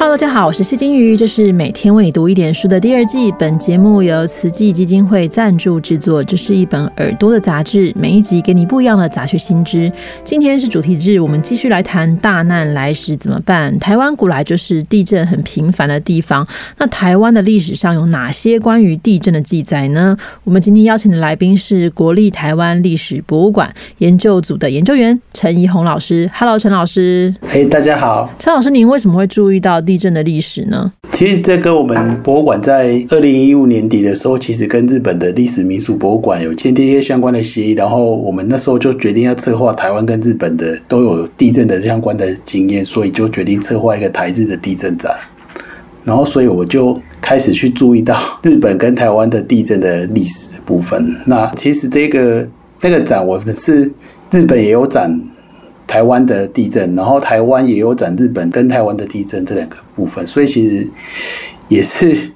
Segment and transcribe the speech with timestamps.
[0.00, 3.32] Hello，大家好，我是谢金鱼，这是每天为你读一点书的第二季。
[3.32, 9.90] 本节目由慈济基金会赞助制作，这是一本耳朵的杂志，每一集给你不一样的杂学新知。
[10.22, 13.76] 今天是主题日，我们继续来谈大难来时怎么办。
[13.80, 16.46] 台湾古来就是地震很频繁的地方，
[16.76, 20.16] 那台湾的历史上有哪些关于地震的记载呢？
[20.44, 23.68] 我们今天邀请的来宾是国立台湾历史博物馆
[23.98, 26.30] 研究组的研究员陈怡红老师。
[26.32, 27.34] Hello，陈老师。
[27.48, 28.32] 嘿，大家好。
[28.38, 29.82] 陈老师，您为什么会注意到？
[29.88, 30.92] 地震的历史呢？
[31.12, 45.10] 其实这跟我们博物馆在二零一五年底的时候，其实跟日本的历史民俗博物馆有签订一些相关的协议，然后我们那时候就决定要策划台湾跟日本的都有地震的相关的经验，所以就决定策划一个台日的地震展。
[46.04, 51.16] 然后，所以我就开始去注意到日本跟台湾的地震的历史部分。
[51.24, 52.46] 那其实这个
[52.82, 53.90] 那个展，我们是
[54.30, 55.18] 日本也有展。
[55.88, 60.86] 台湾的地震，然后台湾也有展日本跟台湾的地震这两个部分，所以其实
[61.66, 62.30] 也是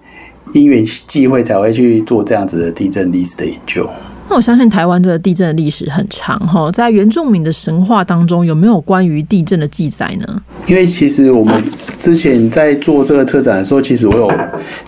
[0.54, 3.88] 因缘际会才会去做这样子的地震历史的研究。
[4.30, 10.42] 那我相信台湾这个地震的历史很长哈，在原住民的神话当中有没有关于地震的记载呢？
[10.66, 11.62] 因为其实我们
[11.98, 14.32] 之前在做这个特展的时候，其实我有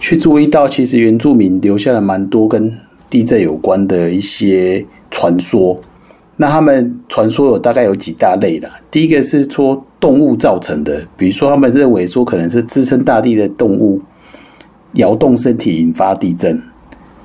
[0.01, 2.73] 去注意到，其实原住民留下了蛮多跟
[3.11, 5.79] 地震有关的一些传说。
[6.37, 8.69] 那他们传说有大概有几大类啦。
[8.91, 14.01] 第一个是说动物造成的，比如说他们认为说可能是支撑大地的动物
[14.95, 16.61] 摇动身体引发地震。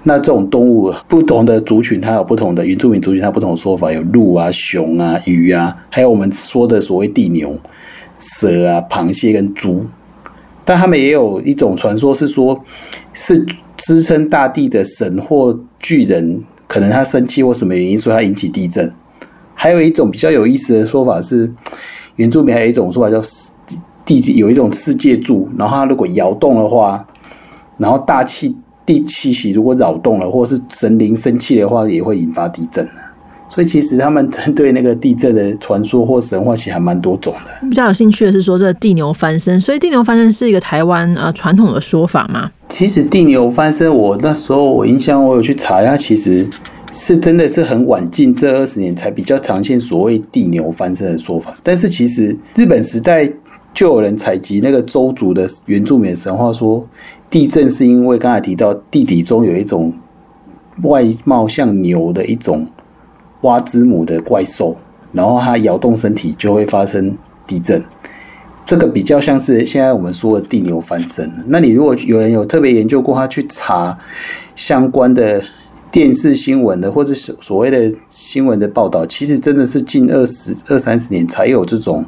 [0.04, 7.58] 那这种动物不同的族群，它有不同的原住民族群，它不同的说法，有鹿啊、熊啊、鱼啊，还有我们说的所谓地牛、
[8.20, 9.84] 蛇啊、螃蟹跟猪。
[10.64, 12.64] 但他们也有一种传说是说，
[13.14, 13.44] 是
[13.78, 16.40] 支撑大地的神或巨人。
[16.68, 18.94] 可能他生气或什么原因，所以他引起地震。
[19.62, 21.52] 还有一种比较有意思的说法是，
[22.16, 23.22] 原住民还有一种说法叫
[24.06, 27.06] 地有一种世界柱，然后它如果摇动的话，
[27.78, 32.88] 然后大气地气息如果扰动了，或者是神灵生气的话，也会引发地震
[33.50, 37.68] 所以其实他们针对那个地震的传说或神话，其实还蛮多种的。
[37.68, 42.50] 比较有兴趣的是说，这地牛翻身，所以地牛翻身是一个台湾呃传统的说法吗？
[42.70, 46.48] 其实地牛翻身，我那时候我印象我有去查一下，其实
[46.92, 51.56] 是真的是很晚近这二十年才比较常见所谓地牛翻身的说法。
[51.64, 53.30] 但是其实日本时代
[53.74, 56.88] 就有人采集那个周族的原住民神话，说
[57.30, 59.94] 地震是因为刚才提到地底中有一种
[60.84, 62.68] 外貌像牛的一种。
[63.44, 64.76] 挖之母的怪兽，
[65.14, 67.18] 然后它摇动身体就会发生
[67.48, 67.82] 地震，
[68.66, 71.32] 这个比较像是现在我们说的地牛翻身。
[71.48, 73.98] 那你如果有人有特别研究过，他去查
[74.58, 75.42] 相关的
[75.92, 82.06] 电视新闻的，或者所所谓的新闻的报道，其实真的是近二十二三十年才有这种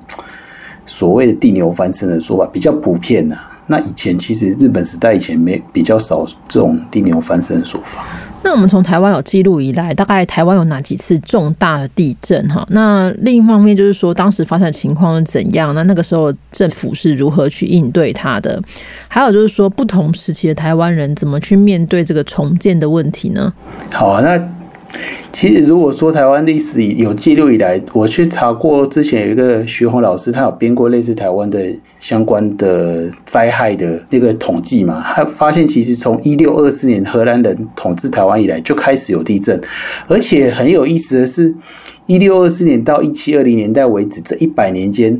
[0.86, 3.38] 所谓的地牛翻身的说法，比较普遍呐。
[3.68, 8.06] 那以前其实日本时代以前没比较少这种地牛翻身的说法。
[8.44, 12.47] 那我们从台湾有记录以来，大概台湾有哪几次重大的地震？
[12.50, 15.74] 哈，那另一方面就是说，当时发生的情况是怎样？
[15.75, 18.62] 那那个时候政府是如何去应对它的？
[19.07, 23.53] 还有就是说，不同时期的台湾人怎么去面对这个重建的问题呢？
[23.94, 24.61] 好啊，那。
[25.31, 39.59] 其实，如果说台湾历史有记录以来，我去查过，之前有一个徐宏老师，他有编过类似台湾的相关的灾害的这个统计嘛，他发现其实从一六二四年荷兰人统治台湾以来就开始有地震，
[40.07, 41.56] 而且很有意思的是，
[42.06, 45.19] 一六二四年到一七二零年代为止这一百年间，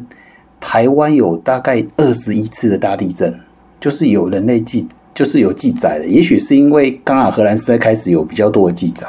[0.60, 3.34] 台湾有大概二十一次的大地震，
[3.80, 9.08] 就是有人类记，就是有记载的，也许是因为刚好荷兰时代开始有比较多的记载。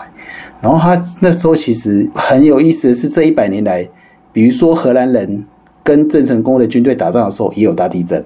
[0.63, 3.87] 然后他那时候其实很有意思的是，这一百年来，
[4.33, 5.45] 比如说荷兰人
[5.83, 8.25] 跟郑成功的军队打仗的时候也有大地震，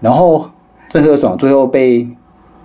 [0.00, 0.50] 然后
[0.88, 2.04] 郑和爽最后被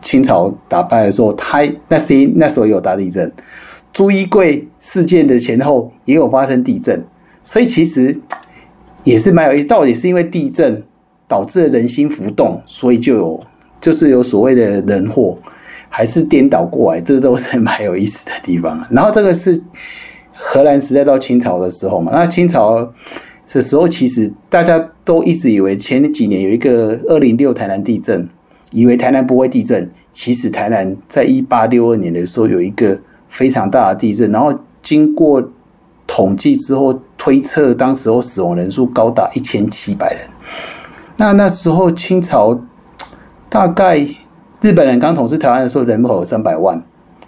[0.01, 3.31] 清朝打败的时候，他那时那时候也有大地震，
[3.93, 7.05] 朱一贵事件的前后也有发生地震，
[7.43, 8.19] 所以其实
[9.03, 9.67] 也是蛮有意思。
[9.67, 10.81] 到底是因为地震
[11.27, 13.39] 导致人心浮动，所以就有
[13.79, 15.37] 就是有所谓的人祸。
[15.95, 18.83] 还是颠倒过来，这都是蛮有意思的地方。
[18.89, 19.61] 然后这个是
[20.33, 22.83] 荷兰时代到清朝的时候嘛，那清朝
[23.47, 28.27] 的时候，其实大家都一直以为前几年有一个二零六台南地震，
[28.71, 34.51] 以为台南不会地震，其实台南在一八六二年的时候有一个非常大的地震，然后
[34.81, 35.47] 经过
[36.07, 40.21] 统计之后推测，当时候死亡人数高达一千七百人。
[41.17, 42.59] 那那时候清朝
[43.47, 44.03] 大概。
[44.63, 46.81] 日本人刚统治台湾的时候，人口有三百万，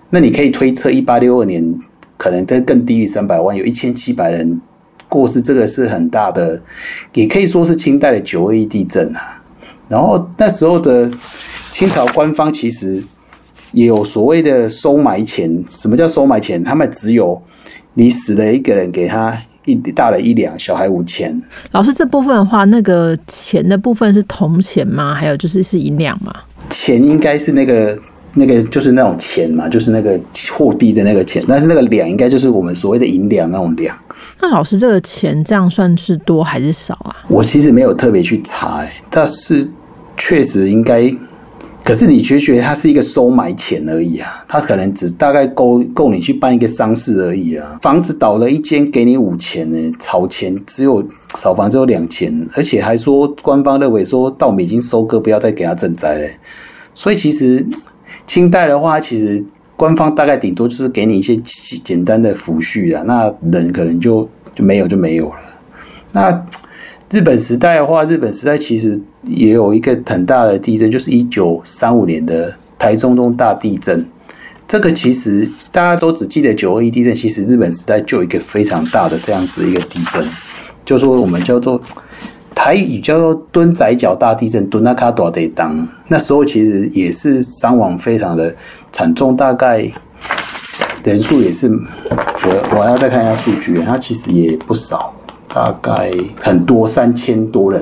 [0.10, 1.78] 那你可以推测，一八六二年
[2.16, 4.62] 可能都更低于三百万，有一千七百人
[5.10, 6.62] 过世，这个是很大的，
[7.14, 9.44] 也可以说是清代的九二一地震啊。
[9.90, 11.12] 然后那时候的
[11.72, 13.04] 清朝官方其实
[13.74, 15.62] 也有所谓的收埋钱。
[15.68, 16.64] 什么叫收埋钱？
[16.64, 17.40] 他们只有
[17.96, 21.44] 你死了一个人，给他一大了一两，小孩五千。
[21.74, 25.14] 老师这部分的话，那个钱的部分是铜钱吗？
[25.14, 26.34] 还有就是是银两吗？
[26.70, 27.98] 钱应该是那个
[28.34, 30.20] 那个就是那种钱嘛，就是那个
[30.52, 31.44] 货币的那个钱。
[31.48, 33.98] 但是那个两应该就是我们所谓的银两那种两。
[34.40, 37.16] 那老师这个钱这样算是多还是少啊？
[37.28, 39.68] 我其实没有特别去查，但是
[40.18, 41.14] 确实应该。
[41.86, 44.44] 可是你却觉得它是一个收买钱而已啊？
[44.48, 47.78] 它可能只大概够够你去办一个丧事而已啊。
[47.84, 51.06] 房子倒了一间，给你五千呢，炒钱只有
[51.36, 56.28] 扫房只有两千，而且还说官方认为说稻米已经收割，不要再给他赈灾了。
[56.96, 57.64] 所以其实
[58.26, 59.46] 清代的话，其实
[59.76, 61.40] 官方大概顶多就是给你一些
[61.84, 65.36] 简单的抚恤啊，那人可能就就没有就没有了。
[66.12, 66.32] 那
[67.12, 74.06] 日本时代的话，日本时代其实也有一个很大的地震，就是一九三五年的台中东大地震。
[74.68, 80.24] 这个其实大家都只记得九二一地震，其实日本时代就有一个非常大的这样子一个地震，
[80.84, 81.80] 就说我们叫做
[82.56, 85.88] 台语叫做蹲仔角大地震，蹲那卡多得当。
[86.08, 88.54] 那时候其实也是伤亡非常的
[88.92, 89.88] 惨重，大概
[91.04, 95.14] 人数也是我我要再看一下数据，它其实也不少。
[95.56, 97.82] 大概很多三千多人，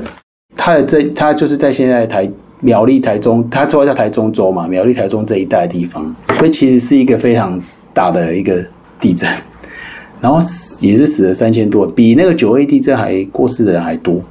[0.55, 2.29] 他的这他就是在现在台
[2.59, 7.59] 苗栗台中，他说叫台中州嘛，苗栗台中这一带地方，所以其实是一个非常
[7.91, 8.63] 大的一个
[8.99, 9.27] 地震，
[10.21, 10.39] 然后
[10.81, 14.21] 也是死了三千多，比那个九 A 地震还过世的人还多。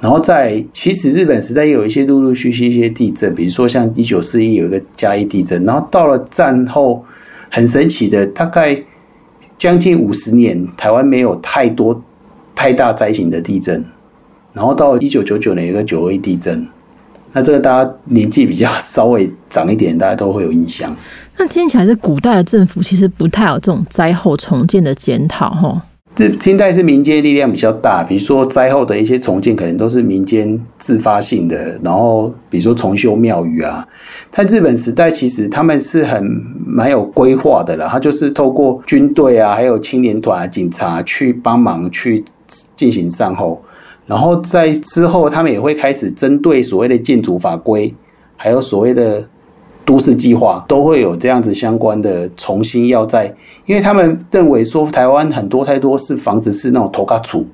[0.00, 7.04] 然后在其实日本时代也有一些陆陆续续一些地震，比如说像一九四一有一个嘉义地震，然后到了战后
[7.48, 8.76] 很神奇的，大概
[9.56, 12.02] 将近五十年，台湾没有太多。
[12.58, 13.84] 太大灾情的地震，
[14.52, 16.66] 然后到一九九九年有个九二一地震，
[17.32, 20.92] 那这个大家年纪比较稍微长一点，大家都会有印象。
[21.36, 25.80] 那听起来是古代的政府其实不太有这种灾后重建的检讨，哈。
[26.16, 33.86] 这清代是民间力量比较大，比如说灾后的一些重建，可能都是民间自发性的，然后比如说重修庙宇啊。
[34.32, 36.20] 但日本时代其实他们是很
[36.66, 42.24] 蛮有规划的啦，他就是透过军队啊，还有青年团、警察去帮忙去。
[42.74, 43.62] 进行善后，
[44.06, 47.94] 然后在之后，他们也会开始针对所谓的建筑法规，
[48.36, 49.26] 还有所谓的
[49.84, 53.32] 都市计划，都会有这样子相关的重新要在，
[53.66, 57.46] 因为他们认为说台湾很多太多是房子是那种头卡处，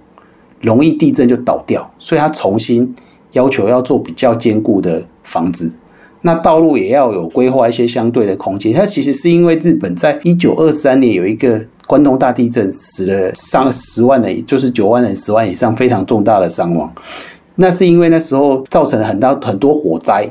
[0.60, 2.94] 容易地震就倒掉，所以他重新
[3.32, 5.72] 要求要做比较坚固的房子，
[6.22, 8.72] 那道路也要有规划一些相对的空间。
[8.72, 11.60] 它其实是因为日本在一九二三年有一个。
[11.94, 16.92] 关东大地震死了上十万人，就是九万人、十万以上，非常重大的伤亡。
[17.54, 20.28] 那是因为那时候造成了很大很多火灾，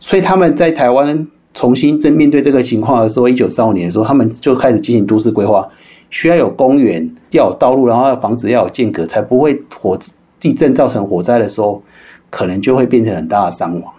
[0.00, 5.64] 所以他们在台湾重新正面对这个情况的时候，一九三五年的时候，他们就开始进行都市规划，
[6.10, 9.96] 需要有公园，要有道路，然后要房子要有间隔，才不会火
[10.40, 11.80] 地震造成火灾的时候，
[12.28, 13.92] 可能就会变成很大的伤亡。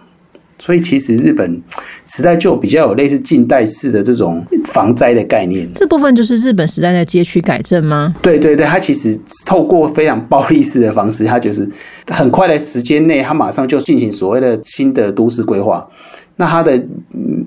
[0.58, 1.62] 所以其实日本
[2.06, 5.68] 时代就比较有类似近代式的这种防灾的概念。
[5.74, 8.14] 这部分就是日本时代的街区改正吗？
[8.22, 11.68] 对对对，它其实透过非常暴力式的方式，它就是
[12.08, 15.86] 很快的时间内，它马上就进行所谓的新的都市规划。
[16.36, 16.82] 那它的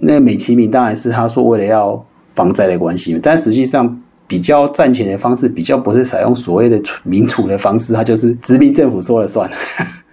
[0.02, 2.04] 那个美其名当然是他说为了要
[2.36, 9.50] 防灾的关系，但实际上比较赚钱的方式，比较不是采用所谓的民主的方式，它就是殖民政府说了算。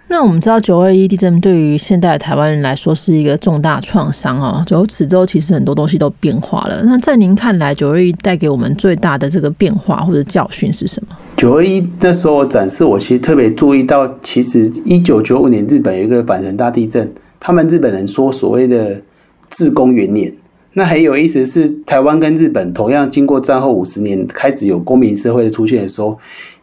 [0.09, 4.63] 那我们知道九二一地震对于现代台湾人来说是一个重大创伤哦。
[4.69, 6.81] 由此之后，其实很多东西都变化了。
[6.85, 11.15] 那在您看来，九二一带给我们最大的这个变化或者教训是什么？
[11.35, 19.01] 九二一那时候展示，我其实特别注意到，其实一九九五年日本有一个阪神大地震，他们日本人说所谓的
[19.49, 20.33] 自公元年。
[20.71, 26.17] 那很有意思是，台湾跟日本同样经过战后五十年开始有公民社会的出现的时候。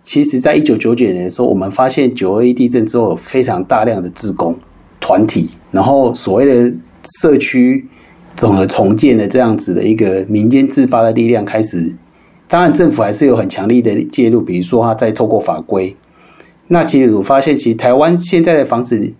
[0.04, 4.54] 其实，在一九九九年的时候，我们发现九二一地震之后，有非常大量的自工
[5.00, 6.70] 团体，然后所谓的
[7.18, 7.88] 社区
[8.36, 11.90] 综合重建的这样子的一个民间自发的力量开始。
[12.46, 15.96] 当然，政府还是有很强力的介入，比如说他在透过法规。
[16.68, 19.12] 那其实我发现，其实台湾现在的房子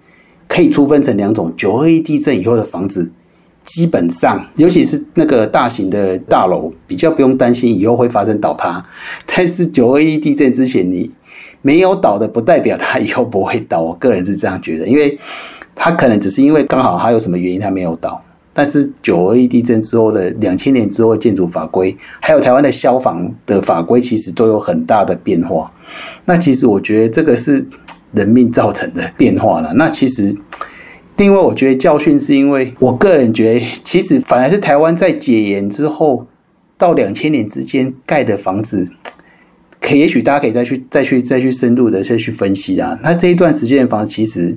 [0.47, 3.11] 可以粗分成两种：九二一地震以后的房子。
[3.65, 8.85] 基本上，尤其是那个大型的大楼，比较不用担心以后会发生倒塌。
[9.27, 11.11] 但是九二一地震之前，你
[11.63, 13.81] 没有倒的，不代表它以后不会倒。
[13.81, 15.19] 我个人是这样觉得，因为
[15.75, 18.23] 它可能只是因为刚好它有什么原因它没有倒。
[18.53, 25.73] 但是九二一地震之后的两千年之后的建筑法规，还有台湾的消防的法规，其实都有很大的变化。
[26.27, 27.67] 那其实我觉得这个是
[28.13, 29.73] 人命造成的变化了。
[29.75, 30.37] 那其实。
[31.17, 36.27] 另外，我觉得教训是因为我个人觉得，其实反而是台湾在解严之后
[36.77, 38.85] 到两千年之间盖的房子，
[39.81, 42.99] 可也许大家可以再去再去再去深入的再去分析啊。
[43.01, 44.57] 那这一段时间的房子，其实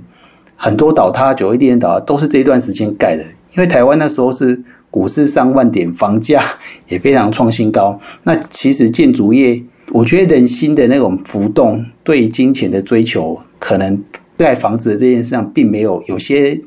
[0.55, 3.23] 很多倒塌、九一点倒塌都是这一段时间盖的，
[3.55, 4.59] 因为台湾那时候是
[4.89, 6.41] 股市上万点，房价
[6.87, 7.99] 也非常创新高。
[8.23, 9.61] 那其实建筑业，
[9.91, 14.03] 我觉得人心的那种浮动，对金钱的追求，可能。
[14.38, 16.60] 盖房子的这件事上，并没有有些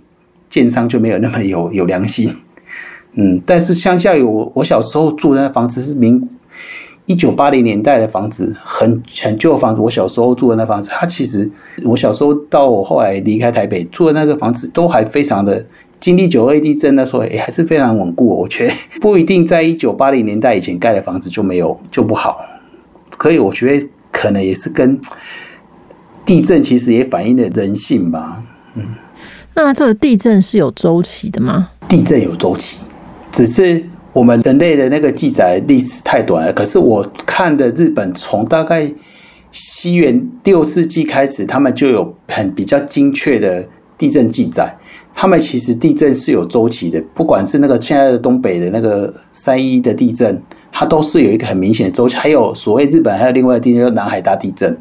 [0.48, 2.34] 建商就没有那么有有良心，
[3.14, 6.28] 嗯，但是相较于我我小时候住的那房子是民
[7.06, 9.80] 一九八零年代的房子，很很旧的房子。
[9.80, 11.50] 我小时候住的那房子，它其实
[11.84, 15.64] 我小时候到我后来离开台北住的那个房子，都还非常的
[15.98, 18.26] 经历九二地震那时候，也还是非常稳固。
[18.26, 22.40] 我觉得不一定在一九八零年代以前盖的房子就没有就不好，
[23.16, 25.00] 可以我觉得可能也是跟。
[26.30, 28.40] 地震其实也反映了人性吧，
[28.76, 28.84] 嗯，
[29.52, 31.70] 那这个地震是有周期的吗？
[31.88, 32.78] 地震有周期，
[33.32, 36.52] 只是我们人类的那个记载历史太短了。
[36.52, 38.88] 可是我看的日本从大概
[39.50, 43.66] 西元六世纪开始，他们就有很比较精确的
[43.98, 44.72] 地震记载。
[45.12, 52.14] 他们其实地震是有周期的，不管是那个现在的东北的那个三一的地震，它都是有一个很明显的周期。
[52.14, 54.78] 还有所谓日本还有另外的地震，叫南海大地震。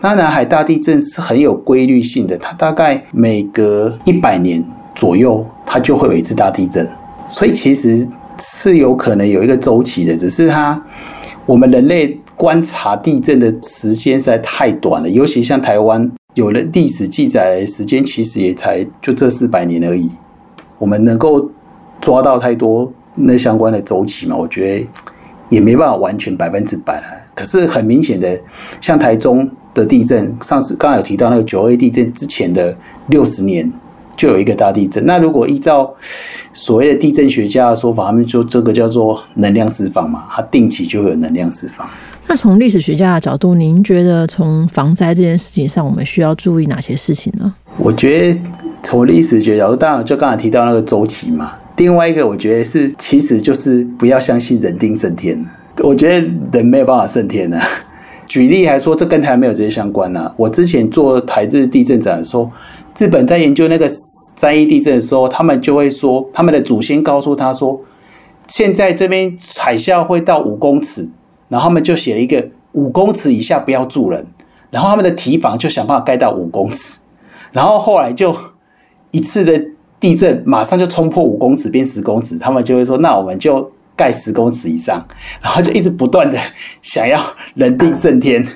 [0.00, 4.64] 那南海大地震是很有规律性的，它大概每隔一百年
[4.94, 6.88] 左右，它就会有一次大地震，
[7.26, 8.06] 所以其实
[8.38, 10.80] 是有可能有一个周期的，只是它
[11.46, 20.08] 我们人类观察地震的时间实在太短了，尤其像台湾有了历史记载时间，其实也才就这四百年而已，
[20.78, 21.50] 我们能够
[22.00, 24.36] 抓到太多那相关的周期嘛？
[24.36, 24.86] 我觉得
[25.48, 28.38] 也没办法完全百分之百了，可是很明显的，
[28.80, 29.50] 像台中。
[29.78, 33.70] 的地震，上次刚刚有提到那个九二地震之前的六十年
[34.16, 35.04] 就有一个大地震。
[35.06, 35.94] 那如果依照
[36.52, 41.88] 所谓的地震学家的说法，他们就这个叫做能量释放嘛，它定期就会有能量释放。
[42.26, 47.54] 那从历史学家的角度，您觉得从防灾这件事情上，我们需要注意哪些事情呢？
[47.78, 48.40] 我觉得
[48.82, 51.52] 从历史学角度，当然就刚才提到那个周期嘛。
[51.76, 55.42] 另外一个，我觉得是其实就是不要相信人定胜天。
[55.78, 57.58] 我觉得人没有办法胜天的。
[58.28, 60.30] 举例来说，这跟台湾没有直接相关呐。
[60.36, 62.48] 我之前做台日地震展的时候，
[62.98, 67.80] 日本在研究那个三一地震的时候，他们就会说，他们的祖先告诉他说，
[68.46, 71.08] 现在这边海啸会到五公尺，
[71.48, 74.26] 然后他们就写了一个五公尺以下不要住人，
[74.70, 77.00] 然后他们的提防就想办法盖到五公尺，
[77.50, 78.36] 然后后来就
[79.10, 79.58] 一次的
[79.98, 83.72] 地震马上就冲破五公尺变十公尺，他们就会说，那我们就。
[83.98, 85.04] 盖十公尺以上，
[85.42, 86.38] 然后就一直不断的
[86.80, 87.20] 想要
[87.56, 88.46] 人定胜天，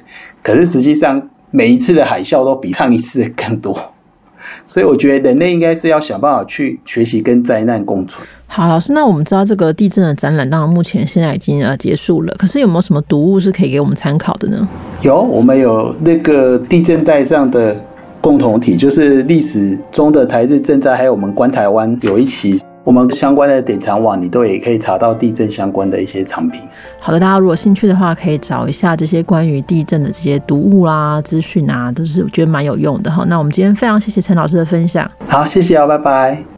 [0.41, 1.21] 可是实际上
[1.51, 3.77] 每一次的海啸都比上一次更多，
[4.65, 8.25] 所以我觉得人类应该是要想办法去学习跟灾难共存。
[8.47, 14.69] 好，老师，那我们知道这个地震的展览，当然目前现在已经呃结束了，可是有没有什么读物是可以给我们参考的呢？
[15.01, 17.75] 有，我们有那个地震带上的
[18.21, 22.61] 共同体，就是历史中的台日震灾，还有我们观台湾有一期。
[22.85, 26.61] 我们相关的典藏网，你都也可以查到地震相关的一些藏品。
[26.99, 33.25] 好的，大家如果兴趣的话，可以找一下这些关于地震的这些读物啦、资讯啊，都是我觉得蛮有用的哈。
[33.29, 35.09] 那我们今天非常谢谢陈老师的分享。
[35.29, 36.52] 好，谢谢啊，拜拜。